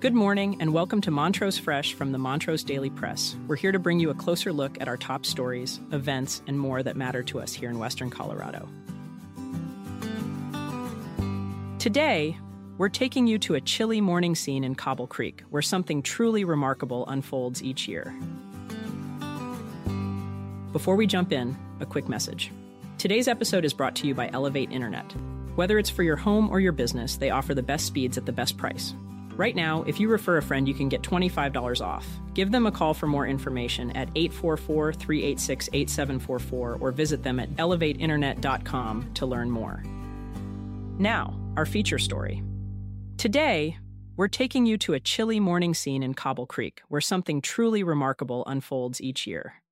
Good 0.00 0.14
morning, 0.14 0.56
and 0.60 0.72
welcome 0.72 1.02
to 1.02 1.10
Montrose 1.10 1.58
Fresh 1.58 1.92
from 1.92 2.10
the 2.10 2.16
Montrose 2.16 2.64
Daily 2.64 2.88
Press. 2.88 3.36
We're 3.46 3.56
here 3.56 3.70
to 3.70 3.78
bring 3.78 4.00
you 4.00 4.08
a 4.08 4.14
closer 4.14 4.50
look 4.50 4.80
at 4.80 4.88
our 4.88 4.96
top 4.96 5.26
stories, 5.26 5.78
events, 5.92 6.40
and 6.46 6.58
more 6.58 6.82
that 6.82 6.96
matter 6.96 7.22
to 7.24 7.38
us 7.38 7.52
here 7.52 7.68
in 7.68 7.78
Western 7.78 8.08
Colorado. 8.08 8.66
Today, 11.78 12.38
we're 12.78 12.88
taking 12.88 13.26
you 13.26 13.38
to 13.40 13.56
a 13.56 13.60
chilly 13.60 14.00
morning 14.00 14.34
scene 14.34 14.64
in 14.64 14.74
Cobble 14.74 15.06
Creek, 15.06 15.42
where 15.50 15.60
something 15.60 16.00
truly 16.00 16.44
remarkable 16.44 17.06
unfolds 17.06 17.62
each 17.62 17.86
year. 17.86 18.14
Before 20.72 20.96
we 20.96 21.06
jump 21.06 21.30
in, 21.30 21.58
a 21.78 21.84
quick 21.84 22.08
message. 22.08 22.50
Today's 22.96 23.28
episode 23.28 23.66
is 23.66 23.74
brought 23.74 23.96
to 23.96 24.06
you 24.06 24.14
by 24.14 24.30
Elevate 24.32 24.72
Internet. 24.72 25.14
Whether 25.56 25.78
it's 25.78 25.90
for 25.90 26.02
your 26.02 26.16
home 26.16 26.48
or 26.48 26.58
your 26.58 26.72
business, 26.72 27.18
they 27.18 27.28
offer 27.28 27.52
the 27.52 27.62
best 27.62 27.84
speeds 27.84 28.16
at 28.16 28.24
the 28.24 28.32
best 28.32 28.56
price. 28.56 28.94
Right 29.40 29.56
now, 29.56 29.84
if 29.84 29.98
you 29.98 30.08
refer 30.08 30.36
a 30.36 30.42
friend, 30.42 30.68
you 30.68 30.74
can 30.74 30.90
get 30.90 31.00
$25 31.00 31.80
off. 31.80 32.06
Give 32.34 32.50
them 32.50 32.66
a 32.66 32.70
call 32.70 32.92
for 32.92 33.06
more 33.06 33.26
information 33.26 33.90
at 33.92 34.10
844 34.14 34.92
386 34.92 35.70
8744 35.72 36.76
or 36.78 36.92
visit 36.92 37.22
them 37.22 37.40
at 37.40 37.48
elevateinternet.com 37.56 39.14
to 39.14 39.24
learn 39.24 39.50
more. 39.50 39.82
Now, 40.98 41.40
our 41.56 41.64
feature 41.64 41.98
story. 41.98 42.42
Today, 43.16 43.78
we're 44.14 44.28
taking 44.28 44.66
you 44.66 44.76
to 44.76 44.92
a 44.92 45.00
chilly 45.00 45.40
morning 45.40 45.72
scene 45.72 46.02
in 46.02 46.12
Cobble 46.12 46.44
Creek 46.44 46.82
where 46.88 47.00
something 47.00 47.40
truly 47.40 47.82
remarkable 47.82 48.44
unfolds 48.46 49.00
each 49.00 49.26
year. 49.26 49.62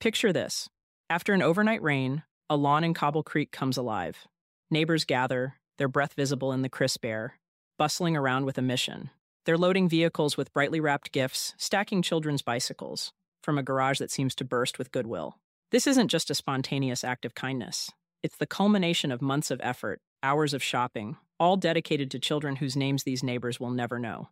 Picture 0.00 0.32
this 0.32 0.70
after 1.10 1.34
an 1.34 1.42
overnight 1.42 1.82
rain, 1.82 2.22
a 2.48 2.56
lawn 2.56 2.84
in 2.84 2.94
Cobble 2.94 3.22
Creek 3.22 3.52
comes 3.52 3.76
alive. 3.76 4.26
Neighbors 4.70 5.04
gather, 5.04 5.56
their 5.76 5.88
breath 5.88 6.14
visible 6.14 6.52
in 6.52 6.62
the 6.62 6.70
crisp 6.70 7.04
air, 7.04 7.34
bustling 7.78 8.16
around 8.16 8.44
with 8.44 8.58
a 8.58 8.62
mission. 8.62 9.10
They're 9.44 9.58
loading 9.58 9.88
vehicles 9.88 10.36
with 10.36 10.52
brightly 10.52 10.80
wrapped 10.80 11.12
gifts, 11.12 11.54
stacking 11.58 12.02
children's 12.02 12.42
bicycles 12.42 13.12
from 13.42 13.58
a 13.58 13.62
garage 13.62 13.98
that 13.98 14.10
seems 14.10 14.34
to 14.36 14.44
burst 14.44 14.78
with 14.78 14.92
goodwill. 14.92 15.38
This 15.70 15.86
isn't 15.86 16.08
just 16.08 16.30
a 16.30 16.34
spontaneous 16.34 17.04
act 17.04 17.24
of 17.24 17.34
kindness. 17.34 17.90
It's 18.22 18.36
the 18.36 18.46
culmination 18.46 19.12
of 19.12 19.20
months 19.20 19.50
of 19.50 19.60
effort, 19.62 20.00
hours 20.22 20.54
of 20.54 20.62
shopping, 20.62 21.16
all 21.38 21.56
dedicated 21.56 22.10
to 22.12 22.18
children 22.18 22.56
whose 22.56 22.76
names 22.76 23.02
these 23.02 23.22
neighbors 23.22 23.60
will 23.60 23.70
never 23.70 23.98
know. 23.98 24.28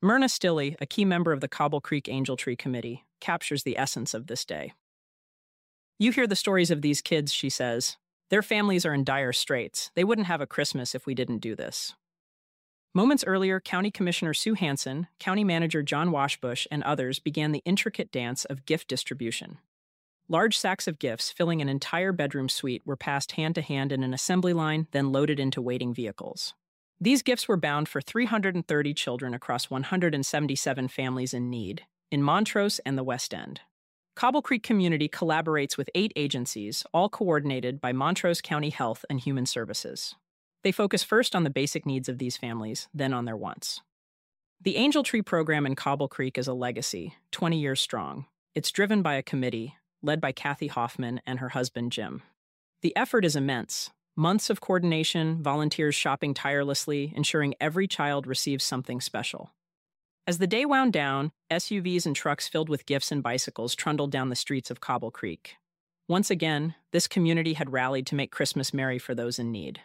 Myrna 0.00 0.26
Stilley, 0.26 0.76
a 0.80 0.86
key 0.86 1.04
member 1.04 1.32
of 1.32 1.40
the 1.40 1.48
Cobble 1.48 1.80
Creek 1.80 2.08
Angel 2.08 2.36
Tree 2.36 2.54
Committee, 2.54 3.04
captures 3.20 3.64
the 3.64 3.76
essence 3.76 4.14
of 4.14 4.28
this 4.28 4.44
day. 4.44 4.72
You 5.98 6.12
hear 6.12 6.28
the 6.28 6.36
stories 6.36 6.70
of 6.70 6.82
these 6.82 7.02
kids, 7.02 7.32
she 7.32 7.50
says. 7.50 7.96
Their 8.30 8.42
families 8.42 8.86
are 8.86 8.94
in 8.94 9.02
dire 9.02 9.32
straits. 9.32 9.90
They 9.96 10.04
wouldn't 10.04 10.28
have 10.28 10.40
a 10.40 10.46
Christmas 10.46 10.94
if 10.94 11.06
we 11.06 11.14
didn't 11.14 11.38
do 11.38 11.56
this. 11.56 11.94
Moments 12.94 13.22
earlier, 13.26 13.60
County 13.60 13.90
Commissioner 13.90 14.32
Sue 14.32 14.54
Hansen, 14.54 15.08
County 15.20 15.44
Manager 15.44 15.82
Jon 15.82 16.10
Waschbusch, 16.10 16.66
and 16.70 16.82
others 16.82 17.18
began 17.18 17.52
the 17.52 17.62
intricate 17.64 18.10
dance 18.10 18.44
of 18.46 18.64
gift 18.64 18.88
distribution. 18.88 19.58
Large 20.28 20.58
sacks 20.58 20.86
of 20.86 20.98
gifts 20.98 21.30
filling 21.30 21.60
an 21.62 21.68
entire 21.68 22.12
bedroom 22.12 22.48
suite 22.48 22.82
were 22.84 22.96
passed 22.96 23.32
hand 23.32 23.54
to 23.54 23.62
hand 23.62 23.92
in 23.92 24.02
an 24.02 24.14
assembly 24.14 24.52
line, 24.52 24.86
then 24.92 25.12
loaded 25.12 25.38
into 25.38 25.62
waiting 25.62 25.92
vehicles. 25.92 26.54
These 27.00 27.22
gifts 27.22 27.46
were 27.46 27.56
bound 27.56 27.88
for 27.88 28.00
330 28.00 28.94
children 28.94 29.32
across 29.32 29.70
177 29.70 30.88
families 30.88 31.32
in 31.32 31.48
need, 31.48 31.84
in 32.10 32.22
Montrose 32.22 32.78
and 32.80 32.98
the 32.98 33.04
West 33.04 33.32
End. 33.32 33.60
Cobble 34.16 34.42
Creek 34.42 34.62
Community 34.62 35.08
collaborates 35.08 35.76
with 35.76 35.90
eight 35.94 36.12
agencies, 36.16 36.84
all 36.92 37.08
coordinated 37.08 37.80
by 37.80 37.92
Montrose 37.92 38.40
County 38.40 38.70
Health 38.70 39.04
and 39.08 39.20
Human 39.20 39.46
Services. 39.46 40.16
They 40.64 40.72
focus 40.72 41.02
first 41.02 41.34
on 41.34 41.44
the 41.44 41.50
basic 41.50 41.86
needs 41.86 42.08
of 42.08 42.18
these 42.18 42.36
families, 42.36 42.88
then 42.92 43.12
on 43.12 43.24
their 43.24 43.36
wants. 43.36 43.80
The 44.60 44.76
Angel 44.76 45.02
Tree 45.02 45.22
program 45.22 45.66
in 45.66 45.76
Cobble 45.76 46.08
Creek 46.08 46.36
is 46.36 46.48
a 46.48 46.52
legacy, 46.52 47.14
20 47.30 47.58
years 47.58 47.80
strong. 47.80 48.26
It's 48.54 48.72
driven 48.72 49.02
by 49.02 49.14
a 49.14 49.22
committee 49.22 49.76
led 50.02 50.20
by 50.20 50.32
Kathy 50.32 50.68
Hoffman 50.68 51.20
and 51.26 51.38
her 51.40 51.50
husband 51.50 51.92
Jim. 51.92 52.22
The 52.82 52.96
effort 52.96 53.24
is 53.24 53.36
immense 53.36 53.90
months 54.16 54.50
of 54.50 54.60
coordination, 54.60 55.40
volunteers 55.40 55.94
shopping 55.94 56.34
tirelessly, 56.34 57.12
ensuring 57.14 57.54
every 57.60 57.86
child 57.86 58.26
receives 58.26 58.64
something 58.64 59.00
special. 59.00 59.52
As 60.26 60.38
the 60.38 60.46
day 60.48 60.66
wound 60.66 60.92
down, 60.92 61.30
SUVs 61.52 62.04
and 62.04 62.16
trucks 62.16 62.48
filled 62.48 62.68
with 62.68 62.84
gifts 62.84 63.12
and 63.12 63.22
bicycles 63.22 63.76
trundled 63.76 64.10
down 64.10 64.28
the 64.28 64.34
streets 64.34 64.72
of 64.72 64.80
Cobble 64.80 65.12
Creek. 65.12 65.54
Once 66.08 66.30
again, 66.32 66.74
this 66.90 67.06
community 67.06 67.52
had 67.52 67.72
rallied 67.72 68.08
to 68.08 68.16
make 68.16 68.32
Christmas 68.32 68.74
merry 68.74 68.98
for 68.98 69.14
those 69.14 69.38
in 69.38 69.52
need. 69.52 69.80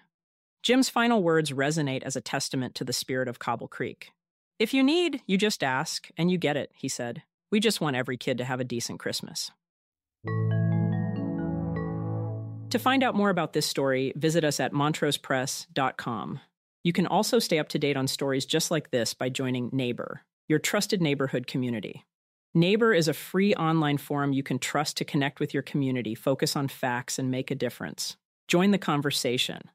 Jim's 0.64 0.88
final 0.88 1.22
words 1.22 1.52
resonate 1.52 2.04
as 2.04 2.16
a 2.16 2.22
testament 2.22 2.74
to 2.76 2.86
the 2.86 2.94
spirit 2.94 3.28
of 3.28 3.38
Cobble 3.38 3.68
Creek. 3.68 4.14
If 4.60 4.74
you 4.74 4.82
need, 4.82 5.22
you 5.28 5.38
just 5.38 5.62
ask, 5.62 6.10
and 6.16 6.32
you 6.32 6.38
get 6.38 6.56
it, 6.56 6.72
he 6.74 6.88
said. 6.88 7.24
We 7.52 7.60
just 7.60 7.82
want 7.82 7.98
every 7.98 8.16
kid 8.16 8.38
to 8.38 8.46
have 8.46 8.62
a 8.62 8.64
decent 8.64 8.98
Christmas. 8.98 9.52
To 12.70 12.80
find 12.80 13.04
out 13.04 13.14
more 13.14 13.30
about 13.30 13.52
this 13.52 13.66
story, 13.66 14.14
visit 14.16 14.46
us 14.46 14.62
at 14.62 14.72
montrosepress.com. 14.72 16.40
You 16.86 16.94
can 16.94 17.08
also 17.08 17.40
stay 17.40 17.60
up 17.60 17.68
to 17.70 17.80
date 17.80 17.98
on 17.98 18.08
stories 18.08 18.46
just 18.46 18.72
like 18.72 18.90
this 18.90 19.14
by 19.14 19.28
joining 19.28 19.70
NABUR, 19.72 20.22
your 20.48 20.60
trusted 20.60 21.02
neighborhood 21.02 21.46
community. 21.46 22.06
NABUR 22.56 22.94
is 22.94 23.10
a 23.10 23.14
free 23.14 23.54
online 23.56 23.98
forum 23.98 24.32
you 24.32 24.44
can 24.44 24.60
trust 24.60 24.96
to 24.96 25.04
connect 25.04 25.42
with 25.42 25.54
your 25.54 25.64
community, 25.64 26.16
focus 26.16 26.56
on 26.56 26.70
facts, 26.70 27.20
and 27.20 27.30
make 27.30 27.52
a 27.52 27.56
difference. 27.56 28.16
Join 28.48 28.72
the 28.72 28.78
conversation. 28.78 29.70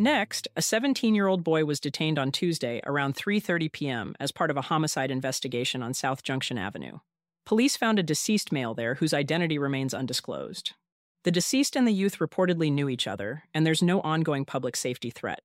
Next, 0.00 0.48
a 0.56 0.62
17-year-old 0.62 1.44
boy 1.44 1.66
was 1.66 1.78
detained 1.78 2.18
on 2.18 2.32
Tuesday 2.32 2.80
around 2.86 3.16
3:30 3.16 3.70
p.m. 3.70 4.14
as 4.18 4.32
part 4.32 4.50
of 4.50 4.56
a 4.56 4.62
homicide 4.62 5.10
investigation 5.10 5.82
on 5.82 5.92
South 5.92 6.22
Junction 6.22 6.56
Avenue. 6.56 7.00
Police 7.44 7.76
found 7.76 7.98
a 7.98 8.02
deceased 8.02 8.50
male 8.50 8.72
there 8.72 8.94
whose 8.94 9.12
identity 9.12 9.58
remains 9.58 9.92
undisclosed. 9.92 10.72
The 11.24 11.30
deceased 11.30 11.76
and 11.76 11.86
the 11.86 11.92
youth 11.92 12.16
reportedly 12.16 12.72
knew 12.72 12.88
each 12.88 13.06
other, 13.06 13.42
and 13.52 13.66
there's 13.66 13.82
no 13.82 14.00
ongoing 14.00 14.46
public 14.46 14.74
safety 14.74 15.10
threat. 15.10 15.42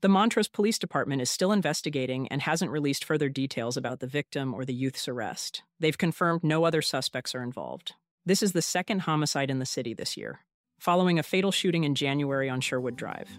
The 0.00 0.08
Montrose 0.08 0.48
Police 0.48 0.80
Department 0.80 1.22
is 1.22 1.30
still 1.30 1.52
investigating 1.52 2.26
and 2.26 2.42
hasn't 2.42 2.72
released 2.72 3.04
further 3.04 3.28
details 3.28 3.76
about 3.76 4.00
the 4.00 4.08
victim 4.08 4.52
or 4.52 4.64
the 4.64 4.74
youth's 4.74 5.06
arrest. 5.06 5.62
They've 5.78 5.96
confirmed 5.96 6.42
no 6.42 6.64
other 6.64 6.82
suspects 6.82 7.36
are 7.36 7.42
involved. 7.44 7.92
This 8.24 8.42
is 8.42 8.50
the 8.50 8.62
second 8.62 9.02
homicide 9.02 9.48
in 9.48 9.60
the 9.60 9.64
city 9.64 9.94
this 9.94 10.16
year, 10.16 10.40
following 10.80 11.20
a 11.20 11.22
fatal 11.22 11.52
shooting 11.52 11.84
in 11.84 11.94
January 11.94 12.50
on 12.50 12.60
Sherwood 12.60 12.96
Drive. 12.96 13.38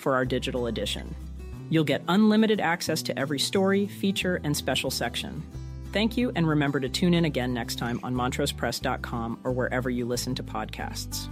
for 0.00 0.14
our 0.14 0.24
digital 0.24 0.66
edition. 0.66 1.14
You'll 1.70 1.84
get 1.84 2.02
unlimited 2.08 2.60
access 2.60 3.02
to 3.02 3.18
every 3.18 3.38
story, 3.38 3.86
feature, 3.86 4.40
and 4.44 4.56
special 4.56 4.90
section. 4.90 5.42
Thank 5.92 6.16
you, 6.16 6.32
and 6.34 6.46
remember 6.46 6.80
to 6.80 6.88
tune 6.88 7.14
in 7.14 7.24
again 7.24 7.54
next 7.54 7.76
time 7.76 8.00
on 8.02 8.14
montrosepress.com 8.14 9.40
or 9.44 9.52
wherever 9.52 9.88
you 9.90 10.06
listen 10.06 10.34
to 10.34 10.42
podcasts. 10.42 11.28